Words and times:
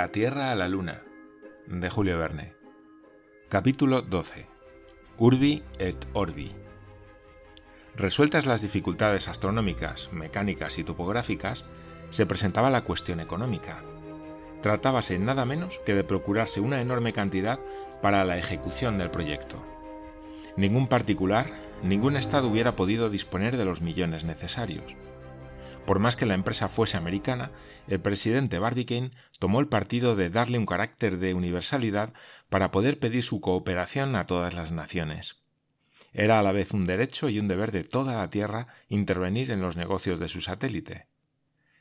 La 0.00 0.08
Tierra 0.08 0.50
a 0.50 0.54
la 0.54 0.66
Luna, 0.66 1.02
de 1.66 1.90
Julio 1.90 2.16
Verne. 2.16 2.54
Capítulo 3.50 4.00
12. 4.00 4.46
Urbi 5.18 5.62
et 5.78 6.06
Orbi. 6.14 6.52
Resueltas 7.96 8.46
las 8.46 8.62
dificultades 8.62 9.28
astronómicas, 9.28 10.08
mecánicas 10.10 10.78
y 10.78 10.84
topográficas, 10.84 11.66
se 12.08 12.24
presentaba 12.24 12.70
la 12.70 12.80
cuestión 12.80 13.20
económica. 13.20 13.82
Tratábase 14.62 15.18
nada 15.18 15.44
menos 15.44 15.82
que 15.84 15.92
de 15.92 16.02
procurarse 16.02 16.60
una 16.60 16.80
enorme 16.80 17.12
cantidad 17.12 17.60
para 18.00 18.24
la 18.24 18.38
ejecución 18.38 18.96
del 18.96 19.10
proyecto. 19.10 19.62
Ningún 20.56 20.88
particular, 20.88 21.50
ningún 21.82 22.16
Estado 22.16 22.48
hubiera 22.48 22.74
podido 22.74 23.10
disponer 23.10 23.58
de 23.58 23.66
los 23.66 23.82
millones 23.82 24.24
necesarios. 24.24 24.96
Por 25.86 25.98
más 25.98 26.16
que 26.16 26.26
la 26.26 26.34
empresa 26.34 26.68
fuese 26.68 26.96
americana, 26.96 27.50
el 27.88 28.00
presidente 28.00 28.58
Barbicane 28.58 29.10
tomó 29.38 29.60
el 29.60 29.68
partido 29.68 30.14
de 30.14 30.30
darle 30.30 30.58
un 30.58 30.66
carácter 30.66 31.18
de 31.18 31.34
universalidad 31.34 32.12
para 32.48 32.70
poder 32.70 32.98
pedir 32.98 33.24
su 33.24 33.40
cooperación 33.40 34.14
a 34.14 34.24
todas 34.24 34.54
las 34.54 34.72
naciones. 34.72 35.42
Era 36.12 36.38
a 36.38 36.42
la 36.42 36.52
vez 36.52 36.72
un 36.72 36.86
derecho 36.86 37.28
y 37.28 37.38
un 37.38 37.48
deber 37.48 37.72
de 37.72 37.84
toda 37.84 38.14
la 38.14 38.30
Tierra 38.30 38.66
intervenir 38.88 39.50
en 39.50 39.60
los 39.60 39.76
negocios 39.76 40.18
de 40.18 40.28
su 40.28 40.40
satélite. 40.40 41.06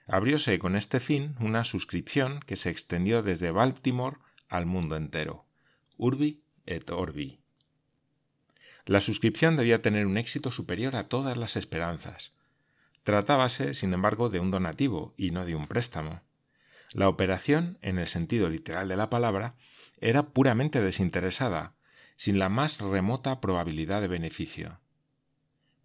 Abrióse 0.07 0.57
con 0.57 0.75
este 0.75 0.99
fin 0.99 1.35
una 1.39 1.63
suscripción 1.63 2.39
que 2.39 2.55
se 2.55 2.69
extendió 2.69 3.21
desde 3.21 3.51
Baltimore 3.51 4.17
al 4.47 4.65
mundo 4.65 4.95
entero. 4.95 5.45
Urbi 5.97 6.41
et 6.65 6.89
Orbi. 6.89 7.39
La 8.85 9.01
suscripción 9.01 9.55
debía 9.55 9.83
tener 9.83 10.07
un 10.07 10.17
éxito 10.17 10.49
superior 10.49 10.95
a 10.95 11.07
todas 11.09 11.37
las 11.37 11.55
esperanzas. 11.55 12.33
Tratábase, 13.03 13.73
sin 13.73 13.93
embargo, 13.93 14.29
de 14.29 14.39
un 14.39 14.51
donativo 14.51 15.13
y 15.17 15.31
no 15.31 15.45
de 15.45 15.55
un 15.55 15.67
préstamo. 15.67 16.21
La 16.93 17.07
operación, 17.07 17.77
en 17.81 17.99
el 17.99 18.07
sentido 18.07 18.49
literal 18.49 18.87
de 18.87 18.97
la 18.97 19.09
palabra, 19.09 19.55
era 20.01 20.29
puramente 20.29 20.81
desinteresada, 20.81 21.75
sin 22.15 22.39
la 22.39 22.49
más 22.49 22.79
remota 22.79 23.39
probabilidad 23.41 24.01
de 24.01 24.07
beneficio. 24.07 24.79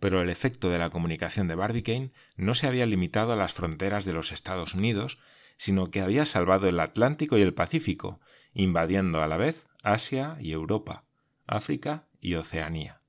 Pero 0.01 0.21
el 0.21 0.29
efecto 0.29 0.71
de 0.71 0.79
la 0.79 0.91
comunicación 0.91 1.49
de 1.49 1.55
Barbicane 1.55 2.13
no 2.37 2.55
se 2.55 2.67
había 2.67 2.87
limitado 2.87 3.33
a 3.33 3.37
las 3.37 3.55
fronteras 3.55 4.05
de 4.05 4.13
los 4.13 4.33
Estados 4.33 4.75
Unidos, 4.75 5.19
sino 5.57 5.91
que 5.91 6.01
había 6.01 6.27
salvado 6.27 6.69
el 6.69 6.81
Atlántico 6.81 7.39
y 7.39 7.43
el 7.43 7.55
Pacífico, 7.55 8.21
invadiendo 8.53 9.23
a 9.23 9.29
la 9.29 9.37
vez 9.37 9.67
Asia 9.83 10.37
y 10.41 10.53
Europa, 10.53 11.05
África 11.47 12.09
y 12.21 12.35
Oceanía. 12.35 13.04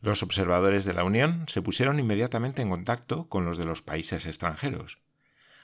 Los 0.00 0.22
observadores 0.22 0.84
de 0.84 0.94
la 0.94 1.04
Unión 1.04 1.44
se 1.48 1.62
pusieron 1.62 1.98
inmediatamente 1.98 2.62
en 2.62 2.70
contacto 2.70 3.28
con 3.28 3.44
los 3.44 3.58
de 3.58 3.64
los 3.64 3.82
países 3.82 4.26
extranjeros. 4.26 4.98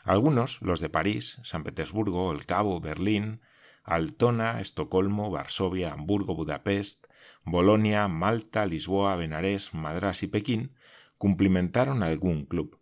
Algunos, 0.03 0.61
los 0.61 0.81
de 0.81 0.91
París, 0.91 1.39
San 1.45 1.63
Petersburgo, 1.63 2.33
El 2.33 2.45
Cabo, 2.45 2.81
Berlín, 2.81 3.41
Altona, 3.85 4.61
Estocolmo, 4.61 5.31
Varsovia, 5.31 5.93
Hamburgo, 5.93 6.35
Budapest, 6.35 7.07
Bolonia, 7.45 8.09
Malta, 8.09 8.67
Lisboa, 8.67 9.17
Benarés, 9.17 9.73
Madras 9.73 10.23
y 10.23 10.27
Pekín, 10.27 10.75
cumplimentaron 11.17 12.03
algún 12.03 12.45
club. 12.45 12.79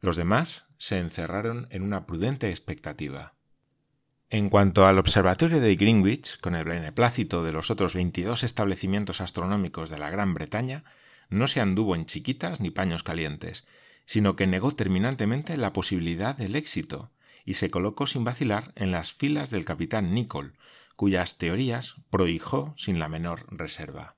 Los 0.00 0.16
demás 0.16 0.66
se 0.78 0.98
encerraron 0.98 1.68
en 1.70 1.82
una 1.82 2.06
prudente 2.06 2.50
expectativa. 2.50 3.34
En 4.32 4.48
cuanto 4.48 4.86
al 4.86 4.98
observatorio 4.98 5.60
de 5.60 5.76
Greenwich, 5.76 6.40
con 6.40 6.54
el 6.54 6.64
beneplácito 6.64 7.44
de 7.44 7.52
los 7.52 7.70
otros 7.70 7.92
22 7.92 8.44
establecimientos 8.44 9.20
astronómicos 9.20 9.90
de 9.90 9.98
la 9.98 10.08
Gran 10.08 10.32
Bretaña, 10.32 10.84
no 11.28 11.46
se 11.46 11.60
anduvo 11.60 11.94
en 11.94 12.06
chiquitas 12.06 12.58
ni 12.58 12.70
paños 12.70 13.02
calientes, 13.02 13.66
sino 14.06 14.34
que 14.34 14.46
negó 14.46 14.74
terminantemente 14.74 15.58
la 15.58 15.74
posibilidad 15.74 16.34
del 16.34 16.56
éxito 16.56 17.10
y 17.44 17.54
se 17.54 17.70
colocó 17.70 18.06
sin 18.06 18.24
vacilar 18.24 18.72
en 18.74 18.90
las 18.90 19.12
filas 19.12 19.50
del 19.50 19.66
capitán 19.66 20.14
Nicol, 20.14 20.54
cuyas 20.96 21.36
teorías 21.36 21.96
prohijó 22.08 22.72
sin 22.78 22.98
la 22.98 23.10
menor 23.10 23.44
reserva. 23.50 24.16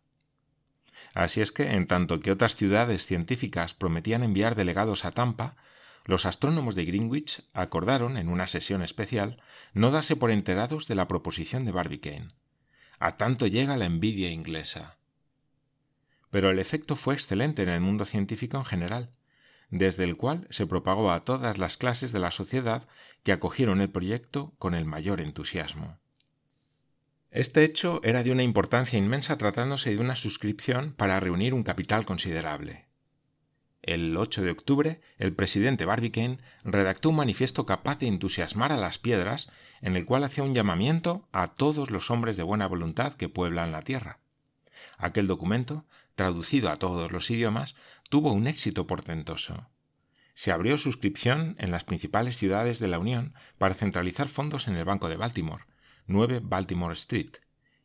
Así 1.12 1.40
es 1.40 1.50
que, 1.50 1.72
en 1.72 1.88
tanto 1.88 2.20
que 2.20 2.30
otras 2.30 2.54
ciudades 2.54 3.04
científicas 3.04 3.74
prometían 3.74 4.22
enviar 4.22 4.54
delegados 4.54 5.04
a 5.04 5.10
Tampa, 5.10 5.56
los 6.04 6.26
astrónomos 6.26 6.74
de 6.74 6.84
Greenwich 6.84 7.42
acordaron, 7.54 8.16
en 8.16 8.28
una 8.28 8.46
sesión 8.46 8.82
especial, 8.82 9.40
no 9.72 9.90
darse 9.90 10.16
por 10.16 10.30
enterados 10.30 10.86
de 10.86 10.94
la 10.94 11.08
proposición 11.08 11.64
de 11.64 11.72
Barbicane. 11.72 12.28
A 12.98 13.16
tanto 13.16 13.46
llega 13.46 13.76
la 13.76 13.86
envidia 13.86 14.30
inglesa. 14.30 14.98
Pero 16.30 16.50
el 16.50 16.58
efecto 16.58 16.94
fue 16.94 17.14
excelente 17.14 17.62
en 17.62 17.70
el 17.70 17.80
mundo 17.80 18.04
científico 18.04 18.58
en 18.58 18.64
general, 18.64 19.10
desde 19.70 20.04
el 20.04 20.16
cual 20.16 20.46
se 20.50 20.66
propagó 20.66 21.10
a 21.10 21.22
todas 21.22 21.58
las 21.58 21.76
clases 21.76 22.12
de 22.12 22.18
la 22.18 22.30
sociedad 22.30 22.86
que 23.22 23.32
acogieron 23.32 23.80
el 23.80 23.90
proyecto 23.90 24.52
con 24.58 24.74
el 24.74 24.84
mayor 24.84 25.20
entusiasmo. 25.20 25.98
Este 27.30 27.64
hecho 27.64 28.00
era 28.04 28.22
de 28.22 28.30
una 28.30 28.44
importancia 28.44 28.98
inmensa 28.98 29.38
tratándose 29.38 29.90
de 29.90 29.98
una 29.98 30.16
suscripción 30.16 30.92
para 30.92 31.18
reunir 31.18 31.54
un 31.54 31.64
capital 31.64 32.06
considerable. 32.06 32.86
El 33.86 34.16
8 34.16 34.40
de 34.40 34.50
octubre, 34.50 35.02
el 35.18 35.34
presidente 35.34 35.84
Barbicane 35.84 36.38
redactó 36.64 37.10
un 37.10 37.16
manifiesto 37.16 37.66
capaz 37.66 37.98
de 37.98 38.06
entusiasmar 38.06 38.72
a 38.72 38.78
las 38.78 38.98
piedras, 38.98 39.50
en 39.82 39.94
el 39.94 40.06
cual 40.06 40.24
hacía 40.24 40.42
un 40.42 40.54
llamamiento 40.54 41.28
a 41.32 41.48
todos 41.48 41.90
los 41.90 42.10
hombres 42.10 42.38
de 42.38 42.44
buena 42.44 42.66
voluntad 42.66 43.12
que 43.12 43.28
pueblan 43.28 43.72
la 43.72 43.82
tierra. 43.82 44.20
Aquel 44.96 45.26
documento, 45.26 45.84
traducido 46.14 46.70
a 46.70 46.78
todos 46.78 47.12
los 47.12 47.30
idiomas, 47.30 47.74
tuvo 48.08 48.32
un 48.32 48.46
éxito 48.46 48.86
portentoso. 48.86 49.68
Se 50.32 50.50
abrió 50.50 50.78
suscripción 50.78 51.54
en 51.58 51.70
las 51.70 51.84
principales 51.84 52.38
ciudades 52.38 52.78
de 52.78 52.88
la 52.88 52.98
Unión 52.98 53.34
para 53.58 53.74
centralizar 53.74 54.28
fondos 54.28 54.66
en 54.66 54.76
el 54.76 54.86
Banco 54.86 55.10
de 55.10 55.18
Baltimore, 55.18 55.66
9 56.06 56.40
Baltimore 56.42 56.94
Street, 56.94 57.32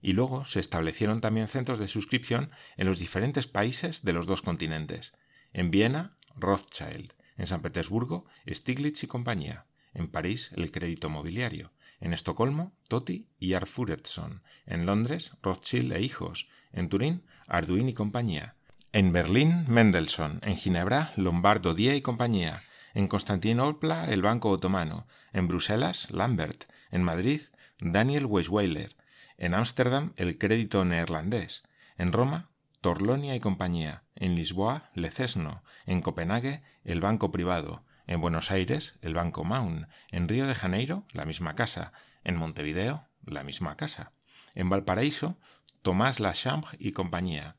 y 0.02 0.14
luego 0.14 0.46
se 0.46 0.62
establecieron 0.62 1.20
también 1.20 1.50
centros 1.50 1.78
de 1.78 1.90
suscripción 1.90 2.52
en 2.78 2.88
los 2.88 3.00
diferentes 3.00 3.48
países 3.48 4.06
de 4.06 4.14
los 4.14 4.28
dos 4.28 4.42
continentes, 4.42 5.12
en 5.54 5.72
Viena, 5.72 6.18
Rothschild. 6.36 7.14
En 7.38 7.48
San 7.48 7.62
Petersburgo, 7.62 8.26
Stiglitz 8.48 9.04
y 9.04 9.08
compañía. 9.08 9.66
En 9.94 10.10
París, 10.10 10.52
el 10.56 10.72
crédito 10.72 11.10
mobiliario. 11.10 11.72
En 12.02 12.14
Estocolmo, 12.14 12.74
Totti 12.88 13.28
y 13.40 13.54
Arthur 13.54 13.92
Edson. 13.92 14.44
En 14.66 14.86
Londres, 14.86 15.32
Rothschild 15.42 15.94
e 15.94 16.02
hijos. 16.02 16.48
En 16.72 16.90
Turín, 16.90 17.24
Arduin 17.48 17.90
y 17.90 17.94
compañía. 17.94 18.56
En 18.92 19.14
Berlín, 19.14 19.66
Mendelssohn. 19.68 20.40
En 20.44 20.58
Ginebra, 20.58 21.14
Lombardo 21.16 21.74
Die 21.74 21.96
y 21.96 22.02
compañía. 22.02 22.64
En 22.94 23.08
Constantinopla, 23.08 24.06
el 24.10 24.22
Banco 24.22 24.50
Otomano. 24.50 25.08
En 25.32 25.48
Bruselas, 25.48 26.12
Lambert. 26.12 26.66
En 26.92 27.04
Madrid, 27.04 27.42
Daniel 27.80 28.26
Weisweiler. 28.26 28.96
En 29.38 29.54
Ámsterdam, 29.54 30.14
el 30.18 30.38
crédito 30.38 30.84
neerlandés. 30.84 31.64
En 31.98 32.12
Roma, 32.12 32.50
Torlonia 32.82 33.36
y 33.36 33.40
compañía, 33.42 34.04
en 34.20 34.36
Lisboa, 34.36 34.92
Lecesno, 34.94 35.64
en 35.86 36.02
Copenhague, 36.02 36.62
el 36.84 37.02
Banco 37.02 37.32
Privado, 37.32 37.84
en 38.06 38.22
Buenos 38.22 38.52
Aires, 38.52 38.96
el 39.02 39.14
Banco 39.14 39.44
Maun, 39.44 39.88
en 40.12 40.28
Río 40.28 40.46
de 40.46 40.56
Janeiro, 40.56 41.06
la 41.14 41.26
misma 41.26 41.56
casa, 41.56 41.94
en 42.24 42.36
Montevideo, 42.36 43.08
la 43.26 43.44
misma 43.44 43.78
casa, 43.78 44.12
en 44.56 44.70
Valparaíso, 44.70 45.38
Tomás 45.82 46.20
Lachambre 46.20 46.78
y 46.80 46.92
compañía, 46.92 47.56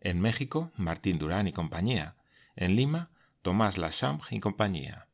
en 0.00 0.20
México, 0.20 0.72
Martín 0.76 1.18
Durán 1.18 1.48
y 1.48 1.52
compañía, 1.52 2.16
en 2.54 2.76
Lima, 2.76 3.10
Tomás 3.42 3.78
Lachambre 3.78 4.28
y 4.30 4.40
compañía. 4.40 5.08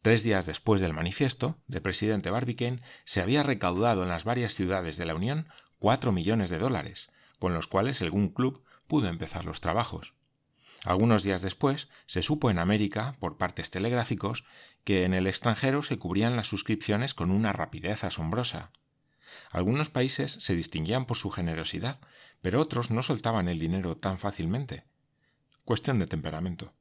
Tres 0.00 0.22
días 0.22 0.46
después 0.46 0.80
del 0.80 0.94
manifiesto 0.94 1.58
del 1.66 1.82
presidente 1.82 2.30
Barbicane, 2.30 2.80
se 3.04 3.20
había 3.20 3.42
recaudado 3.42 4.02
en 4.02 4.08
las 4.08 4.24
varias 4.24 4.54
ciudades 4.54 4.96
de 4.96 5.04
la 5.04 5.14
Unión 5.14 5.48
cuatro 5.78 6.10
millones 6.10 6.50
de 6.50 6.58
dólares, 6.58 7.10
con 7.38 7.54
los 7.54 7.66
cuales 7.66 8.00
algún 8.02 8.28
club 8.28 8.64
pudo 8.92 9.08
empezar 9.08 9.44
los 9.46 9.62
trabajos. 9.62 10.12
Algunos 10.84 11.22
días 11.22 11.40
después 11.40 11.88
se 12.04 12.20
supo 12.20 12.50
en 12.50 12.58
América, 12.58 13.16
por 13.20 13.38
partes 13.38 13.70
telegráficos, 13.70 14.44
que 14.84 15.06
en 15.06 15.14
el 15.14 15.26
extranjero 15.26 15.82
se 15.82 15.96
cubrían 15.96 16.36
las 16.36 16.48
suscripciones 16.48 17.14
con 17.14 17.30
una 17.30 17.54
rapidez 17.54 18.04
asombrosa. 18.04 18.70
Algunos 19.50 19.88
países 19.88 20.32
se 20.32 20.54
distinguían 20.54 21.06
por 21.06 21.16
su 21.16 21.30
generosidad, 21.30 22.00
pero 22.42 22.60
otros 22.60 22.90
no 22.90 23.00
soltaban 23.00 23.48
el 23.48 23.58
dinero 23.58 23.96
tan 23.96 24.18
fácilmente. 24.18 24.84
Cuestión 25.64 25.98
de 25.98 26.06
temperamento. 26.06 26.74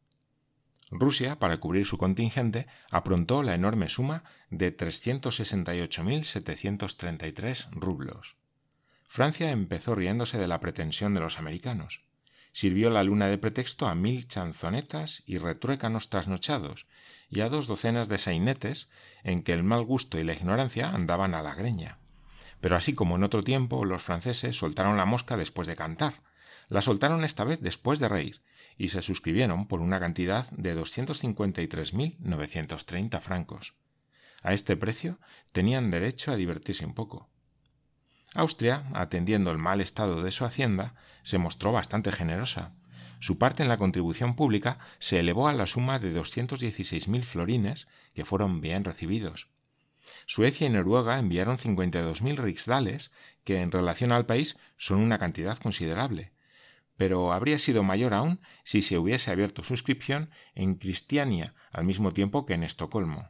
Rusia, 0.89 1.39
para 1.39 1.61
cubrir 1.61 1.85
su 1.85 1.97
contingente, 1.97 2.67
aprontó 2.89 3.41
la 3.41 3.55
enorme 3.55 3.87
suma 3.87 4.25
de 4.49 4.75
368.733 4.75 7.69
rublos. 7.71 8.35
Francia 9.13 9.51
empezó 9.51 9.93
riéndose 9.93 10.37
de 10.37 10.47
la 10.47 10.61
pretensión 10.61 11.13
de 11.13 11.19
los 11.19 11.37
americanos. 11.37 12.01
Sirvió 12.53 12.89
la 12.89 13.03
luna 13.03 13.27
de 13.27 13.37
pretexto 13.37 13.87
a 13.87 13.93
mil 13.93 14.25
chanzonetas 14.25 15.21
y 15.25 15.37
retruécanos 15.37 16.09
trasnochados, 16.09 16.87
y 17.29 17.41
a 17.41 17.49
dos 17.49 17.67
docenas 17.67 18.07
de 18.07 18.17
sainetes 18.17 18.87
en 19.25 19.43
que 19.43 19.51
el 19.51 19.63
mal 19.63 19.83
gusto 19.83 20.17
y 20.17 20.23
la 20.23 20.31
ignorancia 20.31 20.91
andaban 20.91 21.35
a 21.35 21.41
la 21.41 21.55
greña. 21.55 21.97
Pero 22.61 22.77
así 22.77 22.93
como 22.93 23.17
en 23.17 23.25
otro 23.25 23.43
tiempo 23.43 23.83
los 23.83 24.01
franceses 24.01 24.55
soltaron 24.55 24.95
la 24.95 25.03
mosca 25.03 25.35
después 25.35 25.67
de 25.67 25.75
cantar, 25.75 26.21
la 26.69 26.81
soltaron 26.81 27.25
esta 27.25 27.43
vez 27.43 27.59
después 27.59 27.99
de 27.99 28.07
reír, 28.07 28.41
y 28.77 28.87
se 28.87 29.01
suscribieron 29.01 29.67
por 29.67 29.81
una 29.81 29.99
cantidad 29.99 30.49
de 30.51 30.73
253.930 30.73 33.19
francos. 33.19 33.73
A 34.41 34.53
este 34.53 34.77
precio 34.77 35.19
tenían 35.51 35.91
derecho 35.91 36.31
a 36.31 36.37
divertirse 36.37 36.85
un 36.85 36.93
poco. 36.93 37.29
Austria, 38.33 38.85
atendiendo 38.93 39.51
el 39.51 39.57
mal 39.57 39.81
estado 39.81 40.23
de 40.23 40.31
su 40.31 40.45
hacienda, 40.45 40.95
se 41.23 41.37
mostró 41.37 41.71
bastante 41.71 42.11
generosa. 42.11 42.73
Su 43.19 43.37
parte 43.37 43.61
en 43.61 43.69
la 43.69 43.77
contribución 43.77 44.35
pública 44.35 44.79
se 44.99 45.19
elevó 45.19 45.47
a 45.47 45.53
la 45.53 45.67
suma 45.67 45.99
de 45.99 46.15
216.000 46.15 47.23
florines, 47.23 47.87
que 48.13 48.25
fueron 48.25 48.61
bien 48.61 48.83
recibidos. 48.83 49.49
Suecia 50.25 50.67
y 50.67 50.69
Noruega 50.69 51.19
enviaron 51.19 51.57
52.000 51.57 52.37
riksdales, 52.37 53.11
que 53.43 53.61
en 53.61 53.71
relación 53.71 54.11
al 54.11 54.25
país 54.25 54.57
son 54.77 54.99
una 54.99 55.19
cantidad 55.19 55.57
considerable, 55.57 56.33
pero 56.97 57.33
habría 57.33 57.59
sido 57.59 57.83
mayor 57.83 58.13
aún 58.13 58.39
si 58.63 58.81
se 58.81 58.97
hubiese 58.97 59.31
abierto 59.31 59.63
suscripción 59.63 60.29
en 60.55 60.75
Cristiania 60.75 61.53
al 61.71 61.83
mismo 61.83 62.13
tiempo 62.13 62.45
que 62.45 62.53
en 62.53 62.63
Estocolmo. 62.63 63.29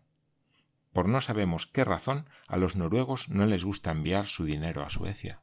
Por 0.93 1.07
no 1.07 1.21
sabemos 1.21 1.67
qué 1.67 1.85
razón, 1.85 2.27
a 2.47 2.57
los 2.57 2.75
noruegos 2.75 3.29
no 3.29 3.45
les 3.45 3.63
gusta 3.63 3.91
enviar 3.91 4.27
su 4.27 4.43
dinero 4.43 4.83
a 4.83 4.89
Suecia. 4.89 5.41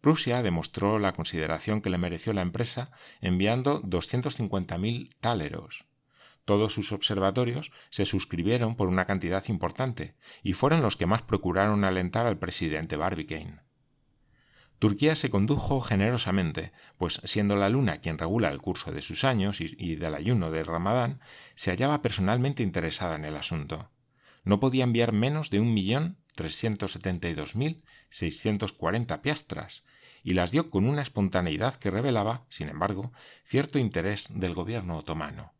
Prusia 0.00 0.42
demostró 0.42 0.98
la 0.98 1.12
consideración 1.12 1.80
que 1.80 1.90
le 1.90 1.98
mereció 1.98 2.32
la 2.32 2.42
empresa 2.42 2.90
enviando 3.20 3.82
250.000 3.82 5.10
táleros. 5.20 5.86
Todos 6.44 6.72
sus 6.72 6.92
observatorios 6.92 7.72
se 7.90 8.06
suscribieron 8.06 8.74
por 8.74 8.88
una 8.88 9.06
cantidad 9.06 9.44
importante 9.48 10.14
y 10.42 10.52
fueron 10.52 10.82
los 10.82 10.96
que 10.96 11.06
más 11.06 11.22
procuraron 11.22 11.84
alentar 11.84 12.26
al 12.26 12.38
presidente 12.38 12.96
Barbicane. 12.96 13.60
Turquía 14.78 15.16
se 15.16 15.30
condujo 15.30 15.80
generosamente, 15.80 16.72
pues 16.96 17.20
siendo 17.24 17.56
la 17.56 17.68
luna 17.68 17.96
quien 17.96 18.16
regula 18.16 18.48
el 18.48 18.62
curso 18.62 18.92
de 18.92 19.02
sus 19.02 19.24
años 19.24 19.60
y, 19.60 19.96
del 19.96 20.14
ayuno 20.14 20.52
del 20.52 20.66
Ramadán, 20.66 21.20
se 21.56 21.72
hallaba 21.72 22.00
personalmente 22.00 22.62
interesada 22.62 23.16
en 23.16 23.24
el 23.24 23.36
asunto 23.36 23.90
no 24.48 24.60
podía 24.60 24.84
enviar 24.84 25.12
menos 25.12 25.50
de 25.50 25.60
un 25.60 25.74
millón 25.74 26.16
cuarenta 28.72 29.20
piastras, 29.20 29.84
y 30.24 30.32
las 30.32 30.50
dio 30.50 30.70
con 30.70 30.86
una 30.86 31.02
espontaneidad 31.02 31.74
que 31.74 31.90
revelaba, 31.90 32.46
sin 32.48 32.70
embargo, 32.70 33.12
cierto 33.44 33.78
interés 33.78 34.28
del 34.32 34.54
gobierno 34.54 34.96
otomano. 34.96 35.52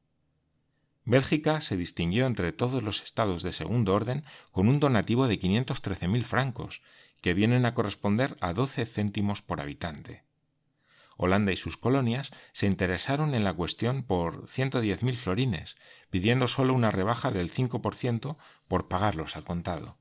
Bélgica 1.04 1.60
se 1.60 1.76
distinguió 1.76 2.26
entre 2.26 2.52
todos 2.52 2.82
los 2.82 3.02
estados 3.02 3.42
de 3.42 3.52
segundo 3.52 3.94
orden 3.94 4.24
con 4.52 4.68
un 4.68 4.80
donativo 4.80 5.28
de 5.28 5.38
513.000 5.38 6.22
francos, 6.22 6.80
que 7.20 7.34
vienen 7.34 7.66
a 7.66 7.74
corresponder 7.74 8.38
a 8.40 8.54
12 8.54 8.86
céntimos 8.86 9.42
por 9.42 9.60
habitante. 9.60 10.24
Holanda 11.18 11.52
y 11.52 11.56
sus 11.56 11.76
colonias 11.76 12.30
se 12.52 12.66
interesaron 12.66 13.34
en 13.34 13.42
la 13.44 13.52
cuestión 13.52 14.04
por 14.04 14.46
110.000 14.46 15.14
florines, 15.16 15.76
pidiendo 16.10 16.46
solo 16.46 16.72
una 16.72 16.92
rebaja 16.92 17.32
del 17.32 17.52
5% 17.52 18.36
por 18.68 18.88
pagarlos 18.88 19.36
al 19.36 19.44
contado. 19.44 19.98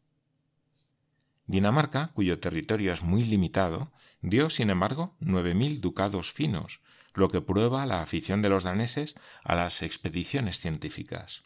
Dinamarca, 1.47 2.11
cuyo 2.13 2.39
territorio 2.39 2.93
es 2.93 3.01
muy 3.03 3.23
limitado, 3.23 3.91
dio, 4.21 4.51
sin 4.51 4.69
embargo, 4.69 5.15
9.000 5.19 5.79
ducados 5.79 6.31
finos, 6.31 6.81
lo 7.15 7.29
que 7.29 7.41
prueba 7.41 7.87
la 7.87 8.01
afición 8.01 8.43
de 8.43 8.49
los 8.49 8.63
daneses 8.63 9.15
a 9.43 9.55
las 9.55 9.81
expediciones 9.81 10.59
científicas. 10.59 11.43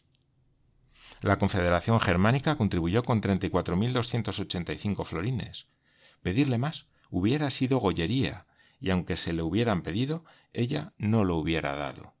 La 1.22 1.38
Confederación 1.38 1.98
Germánica 1.98 2.56
contribuyó 2.56 3.04
con 3.04 3.22
34.285 3.22 5.04
florines. 5.06 5.68
Pedirle 6.22 6.58
más 6.58 6.88
hubiera 7.10 7.48
sido 7.48 7.78
gollería, 7.78 8.46
y 8.82 8.90
aunque 8.90 9.16
se 9.16 9.32
le 9.32 9.42
hubieran 9.42 9.82
pedido, 9.82 10.24
ella 10.52 10.92
no 10.98 11.24
lo 11.24 11.36
hubiera 11.36 11.76
dado. 11.76 12.14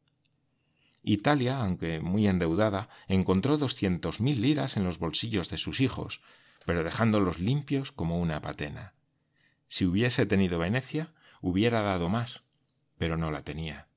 Italia, 1.02 1.58
aunque 1.58 1.98
muy 1.98 2.28
endeudada, 2.28 2.88
encontró 3.08 3.58
doscientos 3.58 4.20
mil 4.20 4.40
liras 4.40 4.76
en 4.76 4.84
los 4.84 5.00
bolsillos 5.00 5.50
de 5.50 5.56
sus 5.56 5.80
hijos, 5.80 6.22
pero 6.64 6.84
dejándolos 6.84 7.40
limpios 7.40 7.90
como 7.90 8.20
una 8.20 8.40
patena. 8.40 8.94
Si 9.66 9.84
hubiese 9.84 10.24
tenido 10.24 10.60
Venecia, 10.60 11.12
hubiera 11.40 11.82
dado 11.82 12.08
más, 12.08 12.44
pero 12.96 13.16
no 13.16 13.32
la 13.32 13.42
tenía. 13.42 13.88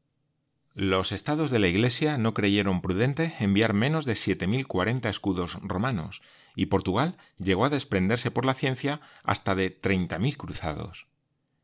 Los 0.74 1.12
estados 1.12 1.52
de 1.52 1.60
la 1.60 1.68
Iglesia 1.68 2.18
no 2.18 2.34
creyeron 2.34 2.82
prudente 2.82 3.36
enviar 3.40 3.74
menos 3.74 4.06
de 4.06 4.16
siete 4.16 4.48
mil 4.48 4.68
cuarenta 4.68 5.10
escudos 5.10 5.60
romanos, 5.62 6.24
y 6.56 6.66
Portugal 6.66 7.18
llegó 7.38 7.66
a 7.66 7.70
desprenderse 7.70 8.32
por 8.32 8.46
la 8.46 8.56
ciencia 8.56 9.02
hasta 9.24 9.54
de 9.54 9.70
treinta 9.70 10.18
mil 10.18 10.36
cruzados. 10.36 11.06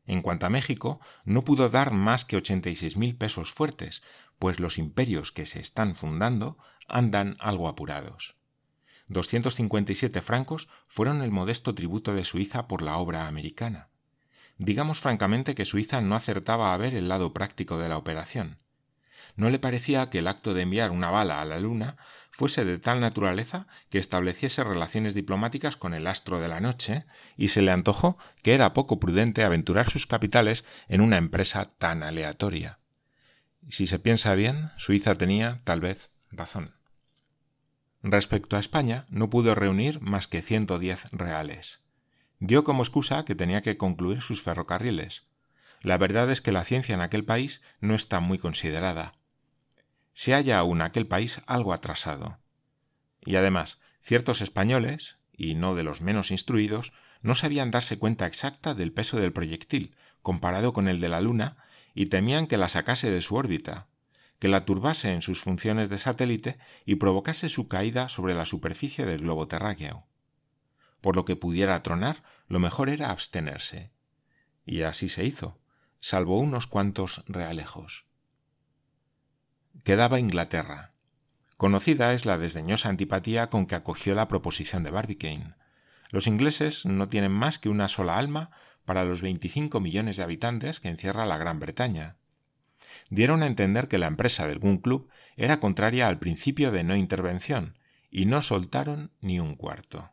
En 0.06 0.22
cuanto 0.22 0.46
a 0.46 0.50
México, 0.50 1.00
no 1.24 1.44
pudo 1.44 1.68
dar 1.68 1.92
más 1.92 2.24
que 2.24 2.36
86 2.36 2.96
mil 2.96 3.16
pesos 3.16 3.52
fuertes, 3.52 4.02
pues 4.38 4.58
los 4.58 4.78
imperios 4.78 5.32
que 5.32 5.46
se 5.46 5.60
están 5.60 5.94
fundando 5.94 6.58
andan 6.88 7.36
algo 7.38 7.68
apurados. 7.68 8.36
257 9.08 10.20
francos 10.22 10.68
fueron 10.88 11.22
el 11.22 11.30
modesto 11.30 11.74
tributo 11.74 12.14
de 12.14 12.24
Suiza 12.24 12.66
por 12.66 12.82
la 12.82 12.96
obra 12.96 13.26
americana. 13.26 13.88
Digamos 14.58 15.00
francamente 15.00 15.54
que 15.54 15.64
Suiza 15.64 16.00
no 16.00 16.14
acertaba 16.14 16.72
a 16.72 16.76
ver 16.76 16.94
el 16.94 17.08
lado 17.08 17.32
práctico 17.32 17.78
de 17.78 17.88
la 17.88 17.98
operación 17.98 18.61
no 19.36 19.50
le 19.50 19.58
parecía 19.58 20.06
que 20.06 20.18
el 20.18 20.28
acto 20.28 20.54
de 20.54 20.62
enviar 20.62 20.90
una 20.90 21.10
bala 21.10 21.40
a 21.40 21.44
la 21.44 21.58
luna 21.58 21.96
fuese 22.30 22.64
de 22.64 22.78
tal 22.78 23.00
naturaleza 23.00 23.66
que 23.90 23.98
estableciese 23.98 24.64
relaciones 24.64 25.14
diplomáticas 25.14 25.76
con 25.76 25.94
el 25.94 26.06
astro 26.06 26.40
de 26.40 26.48
la 26.48 26.60
noche, 26.60 27.04
y 27.36 27.48
se 27.48 27.62
le 27.62 27.70
antojó 27.70 28.18
que 28.42 28.54
era 28.54 28.72
poco 28.72 28.98
prudente 28.98 29.44
aventurar 29.44 29.90
sus 29.90 30.06
capitales 30.06 30.64
en 30.88 31.00
una 31.00 31.18
empresa 31.18 31.64
tan 31.64 32.02
aleatoria. 32.02 32.78
Si 33.68 33.86
se 33.86 33.98
piensa 33.98 34.34
bien, 34.34 34.70
Suiza 34.76 35.14
tenía, 35.16 35.56
tal 35.64 35.80
vez, 35.80 36.10
razón. 36.30 36.74
Respecto 38.02 38.56
a 38.56 38.60
España, 38.60 39.06
no 39.08 39.30
pudo 39.30 39.54
reunir 39.54 40.00
más 40.00 40.26
que 40.26 40.42
ciento 40.42 40.78
diez 40.78 41.10
reales. 41.12 41.82
Dio 42.40 42.64
como 42.64 42.82
excusa 42.82 43.24
que 43.24 43.36
tenía 43.36 43.62
que 43.62 43.76
concluir 43.76 44.20
sus 44.20 44.42
ferrocarriles. 44.42 45.26
La 45.82 45.98
verdad 45.98 46.30
es 46.30 46.40
que 46.40 46.50
la 46.50 46.64
ciencia 46.64 46.94
en 46.94 47.00
aquel 47.00 47.24
país 47.24 47.60
no 47.80 47.94
está 47.94 48.18
muy 48.20 48.38
considerada 48.38 49.12
se 50.14 50.34
halla 50.34 50.58
aún 50.58 50.82
aquel 50.82 51.06
país 51.06 51.40
algo 51.46 51.72
atrasado. 51.72 52.38
Y 53.24 53.36
además, 53.36 53.78
ciertos 54.00 54.40
españoles, 54.40 55.18
y 55.32 55.54
no 55.54 55.74
de 55.74 55.84
los 55.84 56.00
menos 56.00 56.30
instruidos, 56.30 56.92
no 57.22 57.34
sabían 57.34 57.70
darse 57.70 57.98
cuenta 57.98 58.26
exacta 58.26 58.74
del 58.74 58.92
peso 58.92 59.18
del 59.18 59.32
proyectil 59.32 59.94
comparado 60.22 60.72
con 60.72 60.88
el 60.88 61.00
de 61.00 61.08
la 61.08 61.20
Luna 61.20 61.56
y 61.94 62.06
temían 62.06 62.46
que 62.46 62.56
la 62.56 62.68
sacase 62.68 63.10
de 63.10 63.22
su 63.22 63.36
órbita, 63.36 63.88
que 64.38 64.48
la 64.48 64.64
turbase 64.64 65.12
en 65.12 65.22
sus 65.22 65.40
funciones 65.40 65.88
de 65.88 65.98
satélite 65.98 66.58
y 66.84 66.96
provocase 66.96 67.48
su 67.48 67.68
caída 67.68 68.08
sobre 68.08 68.34
la 68.34 68.44
superficie 68.44 69.06
del 69.06 69.20
globo 69.22 69.46
terráqueo. 69.46 70.06
Por 71.00 71.16
lo 71.16 71.24
que 71.24 71.36
pudiera 71.36 71.82
tronar, 71.82 72.22
lo 72.48 72.58
mejor 72.58 72.88
era 72.88 73.10
abstenerse. 73.10 73.92
Y 74.64 74.82
así 74.82 75.08
se 75.08 75.24
hizo, 75.24 75.60
salvo 76.00 76.38
unos 76.38 76.66
cuantos 76.66 77.24
realejos 77.26 78.06
quedaba 79.84 80.18
Inglaterra. 80.18 80.92
Conocida 81.56 82.12
es 82.12 82.26
la 82.26 82.38
desdeñosa 82.38 82.88
antipatía 82.88 83.50
con 83.50 83.66
que 83.66 83.74
acogió 83.74 84.14
la 84.14 84.28
proposición 84.28 84.82
de 84.82 84.90
Barbicane. 84.90 85.54
Los 86.10 86.26
ingleses 86.26 86.84
no 86.86 87.08
tienen 87.08 87.32
más 87.32 87.58
que 87.58 87.68
una 87.68 87.88
sola 87.88 88.18
alma 88.18 88.50
para 88.84 89.04
los 89.04 89.22
25 89.22 89.80
millones 89.80 90.16
de 90.16 90.24
habitantes 90.24 90.80
que 90.80 90.88
encierra 90.88 91.26
la 91.26 91.38
Gran 91.38 91.58
Bretaña. 91.60 92.16
Dieron 93.10 93.42
a 93.42 93.46
entender 93.46 93.88
que 93.88 93.98
la 93.98 94.06
empresa 94.06 94.46
del 94.46 94.58
Gun 94.58 94.78
Club 94.78 95.08
era 95.36 95.60
contraria 95.60 96.08
al 96.08 96.18
principio 96.18 96.70
de 96.70 96.84
no 96.84 96.96
intervención 96.96 97.78
y 98.10 98.26
no 98.26 98.42
soltaron 98.42 99.12
ni 99.20 99.40
un 99.40 99.54
cuarto. 99.54 100.12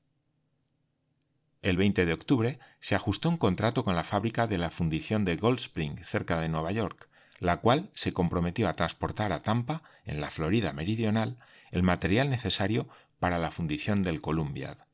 El 1.63 1.79
20 1.79 2.05
de 2.05 2.13
octubre 2.13 2.59
se 2.81 2.95
ajustó 2.95 3.31
un 3.31 3.39
contrato 3.39 3.85
con 3.85 3.97
la 3.97 4.05
fábrica 4.05 4.47
de 4.47 4.59
la 4.59 4.71
fundición 4.71 5.25
de 5.25 5.37
Gold 5.37 5.61
Spring, 5.61 6.05
cerca 6.05 6.39
de 6.39 6.51
Nueva 6.51 6.71
York, 6.71 7.09
la 7.41 7.63
cual 7.63 7.91
se 7.95 8.13
comprometió 8.13 8.69
a 8.69 8.77
transportar 8.77 9.33
a 9.33 9.41
Tampa, 9.41 9.83
en 10.05 10.21
la 10.21 10.29
Florida 10.29 10.75
meridional, 10.75 11.39
el 11.71 11.83
material 11.83 12.29
necesario 12.29 12.87
para 13.19 13.39
la 13.39 13.51
fundición 13.51 14.03
del 14.03 14.21
Columbiad. 14.21 14.88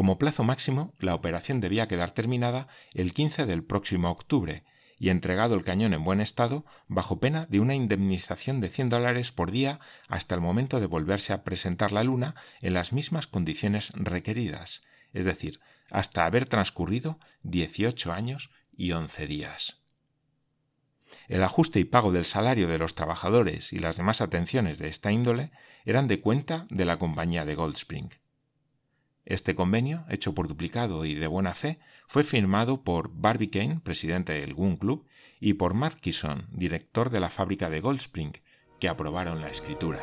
Como 0.00 0.16
plazo 0.16 0.44
máximo, 0.44 0.94
la 0.98 1.14
operación 1.14 1.60
debía 1.60 1.86
quedar 1.86 2.12
terminada 2.12 2.68
el 2.94 3.12
15 3.12 3.44
del 3.44 3.62
próximo 3.62 4.10
octubre 4.10 4.64
y 4.98 5.10
entregado 5.10 5.54
el 5.54 5.62
cañón 5.62 5.92
en 5.92 6.04
buen 6.04 6.22
estado 6.22 6.64
bajo 6.88 7.20
pena 7.20 7.44
de 7.50 7.60
una 7.60 7.74
indemnización 7.74 8.60
de 8.62 8.70
100 8.70 8.88
dólares 8.88 9.30
por 9.30 9.50
día 9.50 9.78
hasta 10.08 10.34
el 10.34 10.40
momento 10.40 10.80
de 10.80 10.86
volverse 10.86 11.34
a 11.34 11.44
presentar 11.44 11.92
la 11.92 12.02
Luna 12.02 12.34
en 12.62 12.72
las 12.72 12.94
mismas 12.94 13.26
condiciones 13.26 13.92
requeridas, 13.94 14.80
es 15.12 15.26
decir, 15.26 15.60
hasta 15.90 16.24
haber 16.24 16.46
transcurrido 16.46 17.18
18 17.42 18.10
años 18.10 18.50
y 18.74 18.92
11 18.92 19.26
días. 19.26 19.82
El 21.28 21.44
ajuste 21.44 21.78
y 21.78 21.84
pago 21.84 22.10
del 22.10 22.24
salario 22.24 22.68
de 22.68 22.78
los 22.78 22.94
trabajadores 22.94 23.74
y 23.74 23.78
las 23.78 23.98
demás 23.98 24.22
atenciones 24.22 24.78
de 24.78 24.88
esta 24.88 25.12
índole 25.12 25.50
eran 25.84 26.08
de 26.08 26.22
cuenta 26.22 26.66
de 26.70 26.86
la 26.86 26.96
compañía 26.96 27.44
de 27.44 27.54
Goldspring. 27.54 28.19
Este 29.24 29.54
convenio, 29.54 30.04
hecho 30.08 30.34
por 30.34 30.48
duplicado 30.48 31.04
y 31.04 31.14
de 31.14 31.26
buena 31.26 31.54
fe, 31.54 31.78
fue 32.08 32.24
firmado 32.24 32.82
por 32.82 33.10
Barbicane, 33.12 33.80
presidente 33.80 34.32
del 34.32 34.54
Gun 34.54 34.76
Club, 34.76 35.06
y 35.40 35.54
por 35.54 35.74
Markison, 35.74 36.46
director 36.52 37.10
de 37.10 37.20
la 37.20 37.30
fábrica 37.30 37.70
de 37.70 37.80
Goldspring, 37.80 38.32
que 38.78 38.88
aprobaron 38.88 39.40
la 39.40 39.48
escritura. 39.48 40.00